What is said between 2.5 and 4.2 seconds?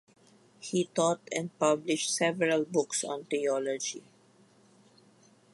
books on theology.